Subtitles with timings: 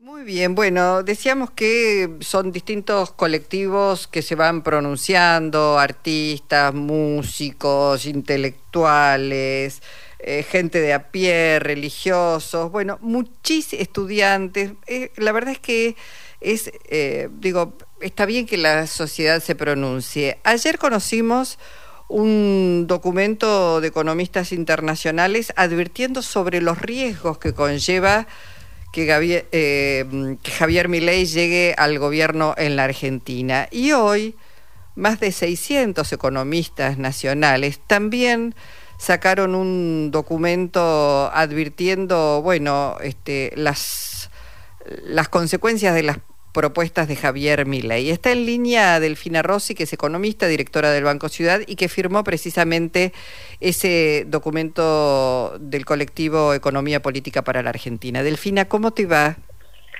[0.00, 9.82] Muy bien, bueno, decíamos que son distintos colectivos que se van pronunciando, artistas, músicos, intelectuales,
[10.20, 14.70] eh, gente de a pie, religiosos, bueno, muchísimos estudiantes.
[14.86, 15.96] Eh, la verdad es que
[16.40, 20.38] es, eh, digo, está bien que la sociedad se pronuncie.
[20.44, 21.58] Ayer conocimos
[22.06, 28.28] un documento de economistas internacionales advirtiendo sobre los riesgos que conlleva
[28.92, 33.68] que eh, que Javier Milei llegue al gobierno en la Argentina.
[33.70, 34.34] Y hoy,
[34.94, 38.54] más de 600 economistas nacionales también
[38.98, 44.30] sacaron un documento advirtiendo, bueno, este, las,
[45.04, 46.18] las consecuencias de las
[46.58, 48.10] propuestas de Javier Milei.
[48.10, 52.24] Está en línea Delfina Rossi, que es economista, directora del Banco Ciudad y que firmó
[52.24, 53.12] precisamente
[53.60, 58.24] ese documento del colectivo Economía Política para la Argentina.
[58.24, 59.36] Delfina, ¿cómo te va?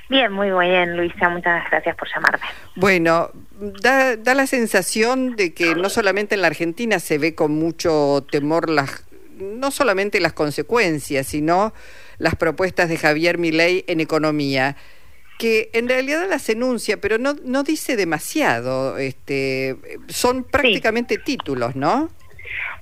[0.09, 2.45] Bien, muy bien, Luisa, muchas gracias por llamarme.
[2.75, 7.53] Bueno, da, da la sensación de que no solamente en la Argentina se ve con
[7.53, 9.05] mucho temor las,
[9.39, 11.73] no solamente las consecuencias, sino
[12.19, 14.75] las propuestas de Javier Milei en economía
[15.39, 18.99] que en realidad las enuncia, pero no, no dice demasiado.
[18.99, 19.77] Este,
[20.09, 22.11] son prácticamente títulos, ¿no?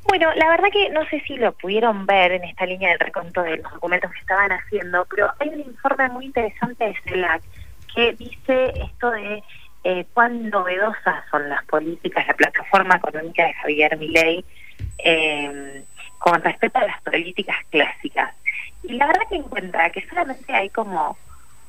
[0.08, 3.42] Bueno, la verdad que no sé si lo pudieron ver en esta línea del reconto
[3.42, 7.42] de los documentos que estaban haciendo, pero hay un informe muy interesante de CELAC
[7.94, 9.42] que dice esto de
[9.84, 14.44] eh, cuán novedosas son las políticas, la plataforma económica de Javier Milei
[14.98, 15.84] eh,
[16.18, 18.32] con respecto a las políticas clásicas.
[18.84, 21.18] Y la verdad que encuentra que solamente hay como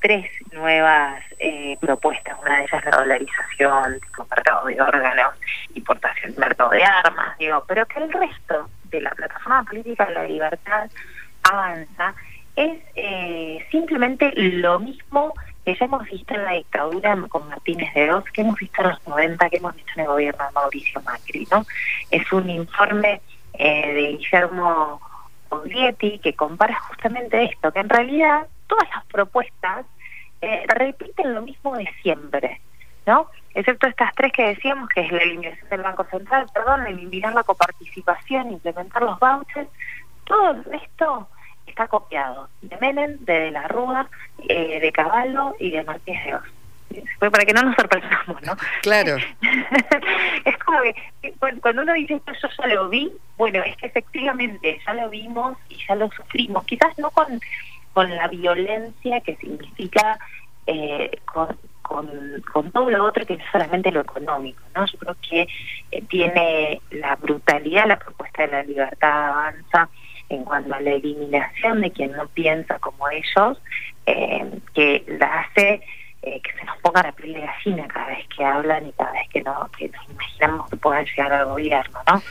[0.02, 2.38] tres nuevas eh, propuestas.
[2.42, 5.36] Una de ellas la dolarización, tipo mercado de órganos,
[5.74, 10.24] importación, mercado de armas, digo, pero que el resto de la plataforma política de la
[10.24, 10.90] libertad
[11.44, 12.14] avanza
[12.56, 18.12] es eh, simplemente lo mismo que ya hemos visto en la dictadura con Martínez de
[18.12, 21.02] Oz, que hemos visto en los 90, que hemos visto en el gobierno de Mauricio
[21.02, 21.66] Macri, ¿no?
[22.10, 23.22] Es un informe
[23.54, 25.02] eh, de Guillermo
[25.50, 29.86] Oglietti que compara justamente esto, que en realidad todas las propuestas
[30.42, 32.62] eh, repiten lo mismo de siempre,
[33.06, 33.28] ¿no?
[33.54, 37.44] Excepto estas tres que decíamos, que es la eliminación del Banco Central, perdón, eliminar la
[37.44, 39.70] coparticipación, implementar los vouchers,
[40.26, 41.28] todo esto
[41.66, 44.10] está copiado de Menem, de De la Rúa,
[44.48, 46.44] eh, de Caballo y de Martínez de Oz.
[47.20, 48.56] Fue para que no nos sorprendamos, ¿no?
[48.82, 49.18] Claro.
[50.46, 54.80] es como que cuando uno dice esto yo ya lo vi, bueno, es que efectivamente
[54.86, 56.64] ya lo vimos y ya lo sufrimos.
[56.66, 57.40] Quizás no con
[57.98, 60.20] con la violencia que significa
[60.68, 64.86] eh, con, con, todo lo otro que no solamente lo económico, ¿no?
[64.86, 65.48] Yo creo que
[65.90, 69.90] eh, tiene la brutalidad la propuesta de la libertad avanza
[70.30, 73.60] en cuanto a la eliminación de quien no piensa como ellos,
[74.06, 75.82] eh, que la hace
[76.22, 79.14] eh, que se nos ponga la piel de gallina cada vez que hablan y cada
[79.14, 82.22] vez que, no, que nos imaginamos que puedan llegar al gobierno, ¿no?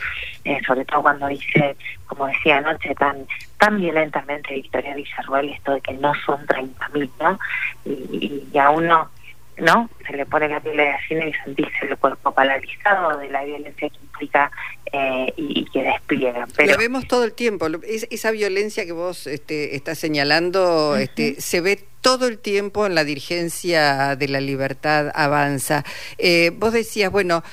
[0.65, 1.75] Sobre todo cuando dice,
[2.05, 3.27] como decía anoche, tan
[3.57, 7.39] tan violentamente Victoria Villarruel esto de que no son 30.000, ¿no?
[7.85, 9.09] Y, y, a uno,
[9.57, 9.89] ¿no?
[10.05, 13.89] Se le pone la piel de gallina y sentirse el cuerpo paralizado de la violencia
[13.89, 14.51] que implica
[14.93, 16.47] eh, y, que despliegan.
[16.55, 16.73] Pero...
[16.73, 17.67] Lo vemos todo el tiempo.
[17.83, 23.03] esa violencia que vos este, estás señalando este, se ve todo el tiempo en la
[23.03, 25.83] dirigencia de la libertad avanza.
[26.17, 27.43] Eh, vos decías, bueno,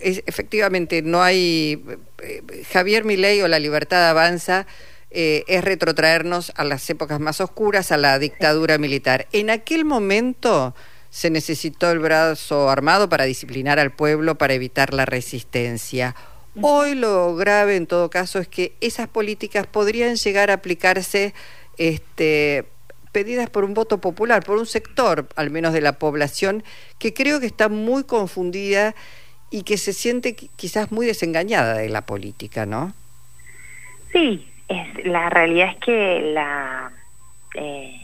[0.00, 1.84] efectivamente no hay
[2.22, 2.42] eh,
[2.72, 4.66] Javier Milei o la libertad avanza.
[5.16, 9.26] Es retrotraernos a las épocas más oscuras, a la dictadura militar.
[9.32, 10.74] En aquel momento
[11.08, 16.14] se necesitó el brazo armado para disciplinar al pueblo, para evitar la resistencia.
[16.60, 21.32] Hoy lo grave en todo caso es que esas políticas podrían llegar a aplicarse
[21.78, 22.66] este,
[23.12, 26.62] pedidas por un voto popular, por un sector al menos de la población
[26.98, 28.94] que creo que está muy confundida
[29.50, 32.94] y que se siente quizás muy desengañada de la política, ¿no?
[34.12, 36.92] Sí, es, la realidad es que la...
[37.54, 38.00] Eh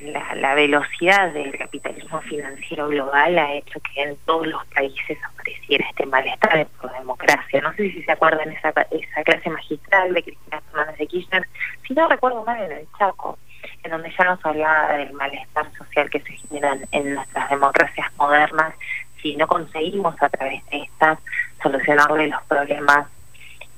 [0.00, 6.06] la, velocidad del capitalismo financiero global ha hecho que en todos los países apareciera este
[6.06, 7.60] malestar por la democracia.
[7.60, 11.46] No sé si se acuerdan esa, esa clase magistral de Cristina Fernández de Kirchner,
[11.86, 13.38] si no recuerdo mal en el Chaco,
[13.82, 18.74] en donde ya nos hablaba del malestar social que se genera en nuestras democracias modernas
[19.22, 21.18] si no conseguimos a través de estas
[21.62, 23.06] solucionarle los problemas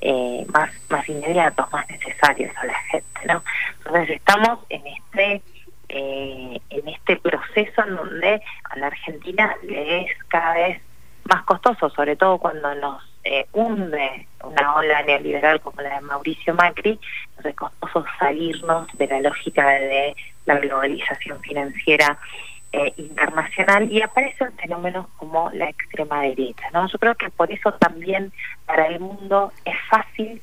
[0.08, 3.42] eh, más más inmediatos, más necesarios a la gente, ¿no?
[3.78, 5.42] Entonces estamos en este
[5.88, 10.80] eh, en este proceso en donde a la Argentina le es cada vez
[11.24, 16.54] más costoso, sobre todo cuando nos eh, hunde una ola neoliberal como la de Mauricio
[16.54, 17.00] Macri,
[17.36, 20.14] nos es costoso salirnos de la lógica de
[20.44, 22.16] la globalización financiera
[22.76, 26.68] eh, internacional y aparecen fenómenos como la extrema derecha.
[26.74, 26.86] ¿no?
[26.88, 28.32] Yo creo que por eso también
[28.66, 30.42] para el mundo es fácil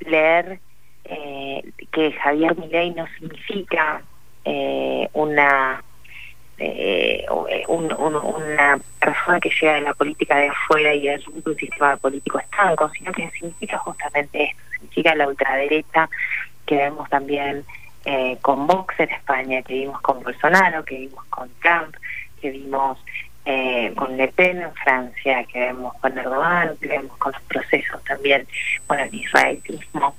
[0.00, 0.58] leer
[1.04, 1.62] eh,
[1.92, 4.02] que Javier Milei no significa
[4.44, 5.82] eh, una
[6.58, 7.26] eh,
[7.68, 12.90] una persona que llega de la política de afuera y es un sistema político estanco,
[12.96, 16.08] sino que significa justamente esto, significa la ultraderecha
[16.64, 17.66] que vemos también
[18.06, 21.94] eh, con Vox en España, que vimos con Bolsonaro, que vimos con Trump,
[22.40, 22.98] que vimos
[23.44, 28.02] eh, con Le Pen en Francia, que vemos con Erdogan, que vemos con los procesos
[28.04, 28.46] también,
[28.88, 30.16] bueno, el israelismo.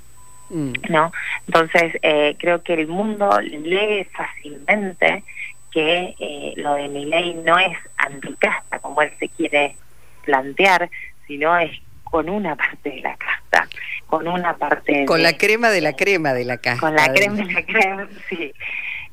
[0.50, 0.72] Mm.
[0.88, 1.12] ¿no?
[1.46, 5.24] Entonces, eh, creo que el mundo lee fácilmente
[5.70, 9.76] que eh, lo de mi ley no es anticasta como él se quiere
[10.24, 10.88] plantear,
[11.26, 11.70] sino es
[12.10, 13.68] con una parte de la casta,
[14.06, 15.04] con una parte...
[15.04, 16.80] Con la crema de la crema de la casta.
[16.80, 18.52] Con la crema de la crema, sí.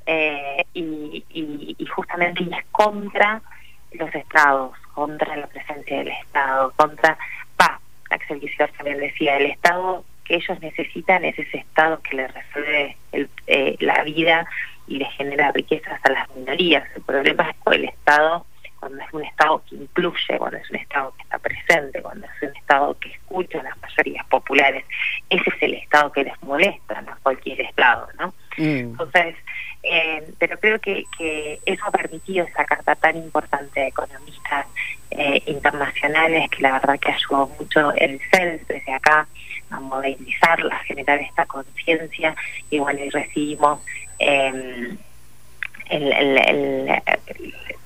[0.06, 3.42] Eh, y, y, justamente es contra
[3.94, 7.18] los estados, contra la presencia del Estado, contra...
[7.60, 12.34] Va, Axel Kicillof también decía, el Estado que ellos necesitan es ese Estado que les
[12.34, 14.48] resuelve el, eh, la vida
[14.88, 16.84] y le genera riquezas a las minorías.
[16.96, 18.46] El problema es que el Estado,
[18.86, 22.50] cuando es un Estado que incluye, cuando es un Estado que está presente, cuando es
[22.50, 24.86] un Estado que escucha a las mayorías populares,
[25.28, 28.28] ese es el Estado que les molesta, no cualquier Estado, ¿no?
[28.58, 28.92] Mm.
[28.92, 29.36] Entonces,
[29.82, 34.68] eh, pero creo que, que eso ha permitido esa carta tan importante de economistas
[35.10, 39.28] eh, internacionales que la verdad que ayudó mucho el CELS desde acá
[39.72, 42.36] a modernizarla, a generar esta conciencia
[42.70, 43.80] y bueno, y recibimos
[44.20, 44.96] eh,
[45.90, 46.12] el,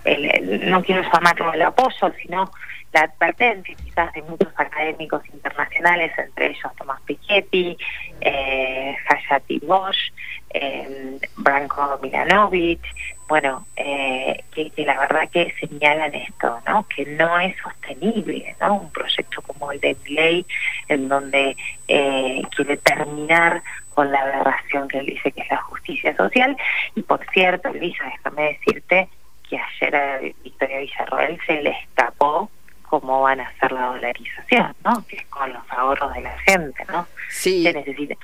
[0.06, 2.52] el, no quiero llamarlo el apoyo, sino
[2.92, 7.78] la advertencia quizás de muchos académicos internacionales, entre ellos Tomás Piketty,
[8.22, 10.12] eh, Hayati Bosch,
[10.52, 12.82] eh, Branko Milanovic,
[13.30, 16.88] bueno, eh, que, la verdad que señalan esto, ¿no?
[16.88, 18.74] Que no es sostenible, ¿no?
[18.78, 20.46] Un proyecto como el de ley
[20.88, 21.56] en donde
[21.88, 23.62] eh, quiere terminar
[24.00, 26.56] con la aberración que él dice que es la justicia social.
[26.96, 29.10] Y por cierto, Luisa, déjame decirte
[29.50, 32.50] que ayer a Victoria Villarroel se le escapó
[32.84, 35.06] cómo van a hacer la dolarización, ¿no?
[35.06, 37.08] Que es con los ahorros de la gente, ¿no?
[37.30, 37.64] Sí.
[37.64, 38.16] Se necesita.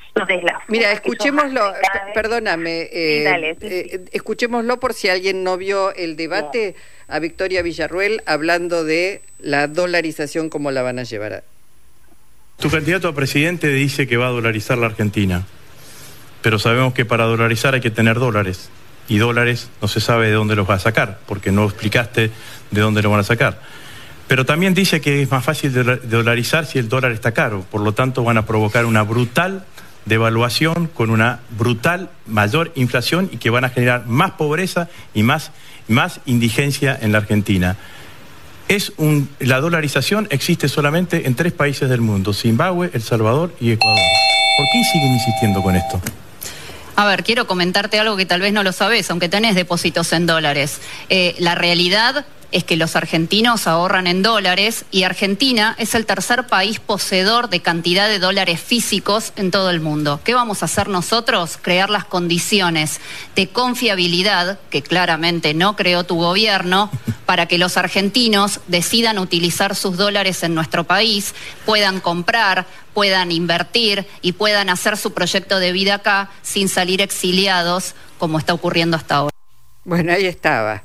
[0.70, 1.74] Mira, escuchémoslo,
[2.14, 6.78] perdóname, eh, eh, escuchémoslo por si alguien no vio el debate
[7.10, 11.44] a Victoria Villarruel hablando de la dolarización, cómo la van a llevar.
[12.62, 15.46] Tu candidato a presidente dice que va a dolarizar la Argentina,
[16.46, 18.70] pero sabemos que para dolarizar hay que tener dólares
[19.08, 22.30] y dólares no se sabe de dónde los va a sacar, porque no explicaste
[22.70, 23.62] de dónde los van a sacar.
[24.28, 27.66] Pero también dice que es más fácil dolarizar si el dólar está caro.
[27.72, 29.66] Por lo tanto, van a provocar una brutal
[30.06, 35.50] devaluación con una brutal mayor inflación y que van a generar más pobreza y más,
[35.88, 37.76] más indigencia en la Argentina.
[38.68, 43.72] Es un, la dolarización existe solamente en tres países del mundo, Zimbabue, El Salvador y
[43.72, 43.98] Ecuador.
[44.58, 46.00] ¿Por qué siguen insistiendo con esto?
[46.98, 50.26] A ver, quiero comentarte algo que tal vez no lo sabes, aunque tenés depósitos en
[50.26, 50.80] dólares.
[51.10, 56.48] Eh, la realidad es que los argentinos ahorran en dólares y Argentina es el tercer
[56.48, 60.20] país poseedor de cantidad de dólares físicos en todo el mundo.
[60.24, 61.58] ¿Qué vamos a hacer nosotros?
[61.62, 63.00] Crear las condiciones
[63.36, 66.90] de confiabilidad, que claramente no creó tu gobierno,
[67.26, 71.34] para que los argentinos decidan utilizar sus dólares en nuestro país,
[71.66, 77.96] puedan comprar, puedan invertir y puedan hacer su proyecto de vida acá sin salir exiliados
[78.18, 79.36] como está ocurriendo hasta ahora.
[79.84, 80.84] Bueno, ahí estaba.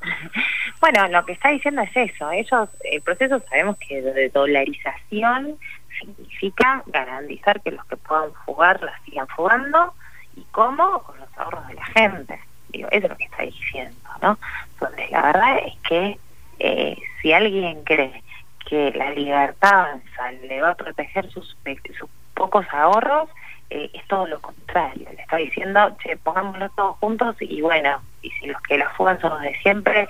[0.82, 2.28] Bueno, lo que está diciendo es eso.
[2.32, 5.56] Ellos, el proceso sabemos que de dolarización
[6.00, 9.94] significa garantizar que los que puedan fugar la sigan fugando
[10.34, 12.40] y cómo con los ahorros de la gente.
[12.70, 14.36] Digo, eso es lo que está diciendo, ¿no?
[14.72, 16.18] Entonces, la verdad es que
[16.58, 18.20] eh, si alguien cree
[18.68, 20.00] que la libertad
[20.48, 21.56] le va a proteger sus,
[21.96, 23.28] sus pocos ahorros,
[23.72, 25.08] eh, es todo lo contrario.
[25.14, 29.18] Le está diciendo, che, pongámoslo todos juntos y bueno, y si los que la fugan
[29.20, 30.06] son los de siempre,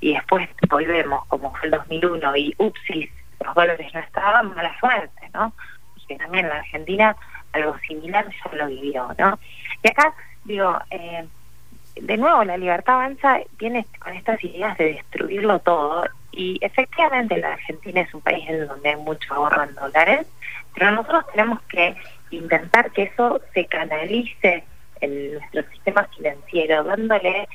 [0.00, 3.10] y después volvemos como fue el 2001 y upsis,
[3.44, 5.52] los dólares no estaban, mala suerte, ¿no?
[5.94, 7.14] Porque también la Argentina
[7.52, 9.38] algo similar ya lo vivió, ¿no?
[9.82, 10.14] Y acá,
[10.44, 11.26] digo, eh,
[11.96, 17.52] de nuevo la libertad avanza viene con estas ideas de destruirlo todo y efectivamente la
[17.52, 20.26] Argentina es un país en donde hay mucho ahorro en dólares,
[20.74, 21.96] pero nosotros tenemos que
[22.30, 24.64] intentar que eso se canalice
[25.00, 27.48] en nuestro sistema financiero, dándole,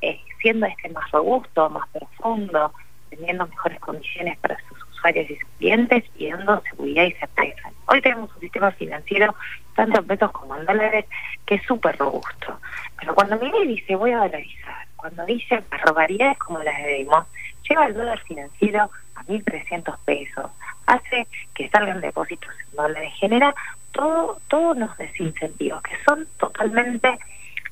[0.00, 2.72] eh, siendo este más robusto, más profundo,
[3.10, 7.70] teniendo mejores condiciones para sus usuarios y sus clientes y dando seguridad y certeza.
[7.86, 9.34] Hoy tenemos un sistema financiero,
[9.74, 11.04] tanto en pesos como en dólares,
[11.44, 12.58] que es súper robusto.
[12.98, 17.26] Pero cuando mire dice voy a dolarizar, cuando dice barbaridades como las de Dimos,
[17.68, 20.50] lleva el dólar financiero a 1.300 pesos,
[20.86, 23.54] hace que salgan depósitos en dólares, genera
[23.92, 27.18] todo, todos los desincentivos que son totalmente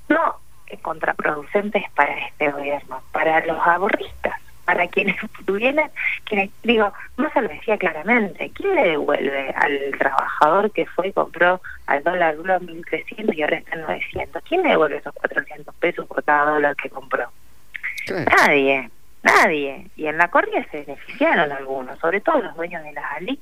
[0.09, 0.37] no
[0.83, 5.17] contraproducentes para este gobierno, para los aborristas, para quienes
[5.47, 5.91] tuvieran,
[6.25, 11.13] quienes, digo, no se lo decía claramente, ¿quién le devuelve al trabajador que fue y
[11.13, 14.43] compró al dólar duro 1.300 y ahora está en 900?
[14.45, 17.31] ¿Quién le devuelve esos 400 pesos por cada dólar que compró?
[18.09, 18.91] Nadie.
[19.25, 19.91] Nadie.
[19.97, 23.41] Y en la corrida se beneficiaron algunos, sobre todo los dueños de las ALIC,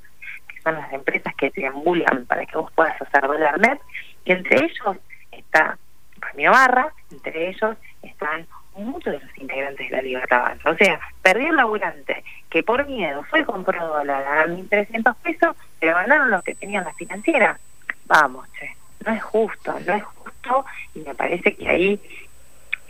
[0.48, 3.80] que son las empresas que te embulan para que vos puedas hacer dólar net,
[4.24, 4.96] y entre ellos
[5.32, 5.76] está
[6.18, 8.46] Ramiro Barra, entre ellos están
[8.76, 13.22] muchos de los integrantes de la Libertad O sea, perdió el laburante que por miedo
[13.24, 17.58] fue compró dólar a 1.300 pesos, pero ganaron los que tenían la financiera.
[18.06, 18.74] Vamos, che,
[19.04, 22.00] no es justo, no es justo y me parece que ahí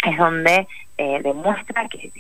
[0.02, 0.66] es donde
[0.98, 2.12] eh, demuestra que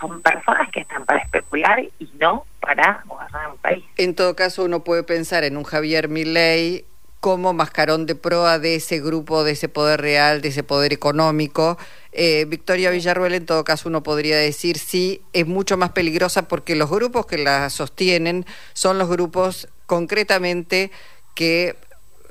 [0.00, 3.84] son personas que están para especular y no para gobernar un país.
[3.96, 6.84] En todo caso, uno puede pensar en un Javier Milei
[7.20, 11.78] como mascarón de proa de ese grupo, de ese poder real, de ese poder económico.
[12.12, 16.76] Eh, Victoria Villarruel, en todo caso, uno podría decir sí, es mucho más peligrosa porque
[16.76, 18.44] los grupos que la sostienen
[18.74, 20.90] son los grupos concretamente
[21.34, 21.76] que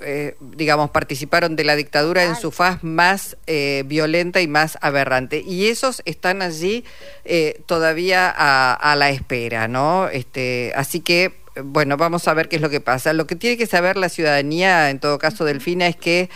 [0.03, 5.41] eh, digamos, participaron de la dictadura en su faz más eh, violenta y más aberrante.
[5.45, 6.83] Y esos están allí
[7.25, 10.07] eh, todavía a, la espera, ¿no?
[10.09, 11.33] Este, así que,
[11.63, 13.13] bueno, vamos a ver qué es lo que pasa.
[13.13, 16.29] Lo que tiene que saber la ciudadanía, en todo caso, Delfina, es que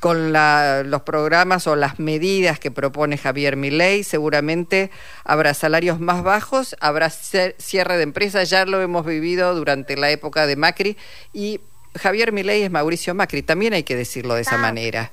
[0.00, 4.90] con los programas o las medidas que propone Javier Milei, seguramente
[5.22, 10.48] habrá salarios más bajos, habrá cierre de empresas, ya lo hemos vivido durante la época
[10.48, 10.96] de Macri
[11.32, 11.60] y
[11.96, 15.10] Javier Milei es Mauricio Macri, también hay que decirlo de esa manera.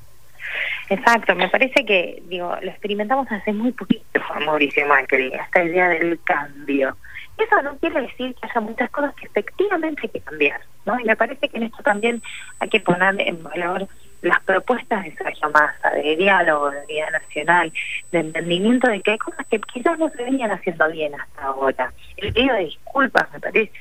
[0.89, 5.89] Exacto, me parece que, digo, lo experimentamos hace muy poquito con Mauricio Macri, esta idea
[5.89, 6.98] del cambio.
[7.38, 11.00] Eso no quiere decir que haya muchas cosas que efectivamente hay que cambiar, ¿no?
[11.00, 12.21] Y me parece que en esto también
[12.59, 13.88] hay que poner en valor
[14.22, 17.72] las propuestas de Sergio Massa, de diálogo, de vida nacional,
[18.12, 21.94] de entendimiento de que hay cosas que quizás no se venían haciendo bien hasta ahora.
[22.18, 23.72] El pedido de disculpas me parece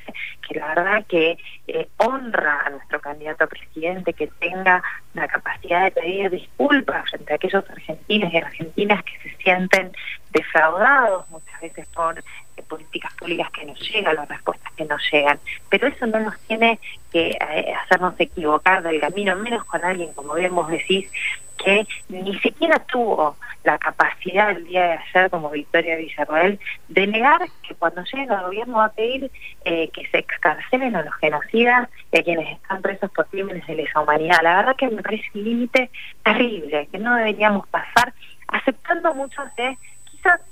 [0.46, 4.82] que la verdad que eh, honra a nuestro candidato a presidente que tenga
[5.14, 9.92] la capacidad de pedir disculpas frente a aquellos argentinos y argentinas que se sienten
[10.30, 12.22] defraudados muchas veces por
[12.68, 15.38] políticas públicas que nos llegan, las respuestas que nos llegan.
[15.68, 16.78] Pero eso no nos tiene
[17.12, 21.10] que eh, hacernos equivocar del camino, menos con alguien, como vos decís,
[21.56, 27.40] que ni siquiera tuvo la capacidad el día de ayer, como Victoria Villarroel, de negar
[27.66, 29.30] que cuando llegue al gobierno va a pedir
[29.64, 33.74] eh, que se excarcelen a los genocidas y a quienes están presos por crímenes de
[33.74, 34.38] lesa humanidad.
[34.42, 35.90] La verdad que me parece un límite
[36.22, 38.14] terrible, que no deberíamos pasar
[38.46, 39.76] aceptando muchos de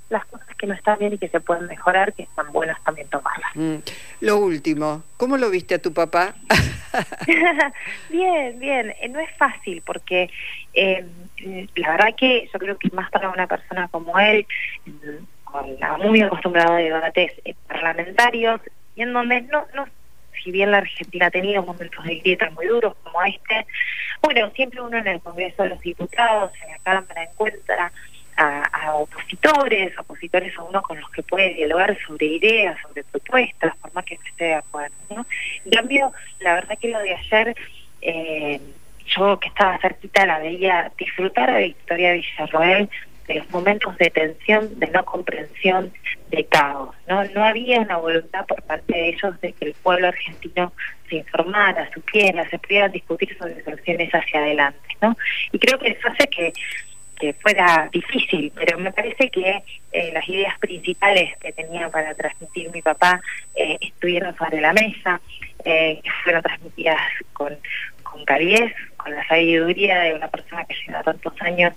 [0.08, 3.08] las cosas que no están bien y que se pueden mejorar, que están buenas también
[3.08, 3.50] tomarlas.
[3.54, 3.76] Mm.
[4.20, 6.34] Lo último, ¿cómo lo viste a tu papá?
[8.10, 8.94] bien, bien.
[9.00, 10.30] Eh, no es fácil porque
[10.74, 11.04] eh,
[11.74, 14.46] la verdad que yo creo que más para una persona como él,
[15.44, 18.60] con la muy acostumbrada a debates eh, parlamentarios,
[18.94, 19.86] y en donde no, no
[20.42, 23.66] si bien la Argentina ha tenido momentos de grieta muy duros como este,
[24.22, 27.92] bueno, siempre uno en el Congreso de los Diputados, en la Cámara encuentra
[28.36, 33.92] a, opositores, opositores a uno con los que puede dialogar sobre ideas, sobre propuestas, por
[33.94, 34.94] más que no esté de acuerdo.
[35.10, 35.26] ¿no?
[35.64, 37.56] En cambio, la verdad que lo de ayer,
[38.02, 38.60] eh,
[39.06, 42.88] yo que estaba cerquita la veía disfrutar a Victoria Villarroel
[43.26, 45.92] de los momentos de tensión, de no comprensión,
[46.30, 46.94] de caos.
[47.08, 50.72] No, no había una voluntad por parte de ellos de que el pueblo argentino
[51.08, 54.96] se informara, supiera, se pudiera discutir sobre soluciones hacia adelante.
[55.02, 55.16] ¿no?
[55.52, 56.52] Y creo que eso hace que
[57.18, 62.70] que fuera difícil, pero me parece que eh, las ideas principales que tenía para transmitir
[62.70, 63.20] mi papá
[63.54, 65.20] eh, estuvieron sobre la mesa,
[65.64, 67.00] eh, fueron transmitidas
[67.32, 67.56] con,
[68.02, 71.74] con calidez, con la sabiduría de una persona que lleva tantos años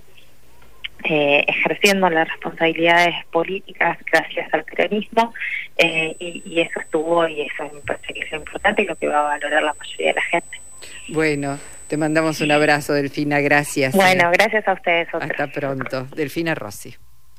[1.01, 5.33] ejerciendo las responsabilidades políticas gracias al peronismo
[5.77, 9.19] y, y, eso estuvo y eso me parece que es importante y lo que va
[9.21, 10.68] a valorar la mayoría de la gente.
[11.09, 11.57] Bueno,
[11.87, 13.93] te mandamos un abrazo, Delfina, gracias.
[13.93, 15.07] Bueno, gracias a ustedes.
[15.13, 16.07] Hasta pronto.
[16.15, 16.95] Delfina Rossi.